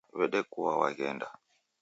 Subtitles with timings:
[0.17, 1.27] Wedekua waghenda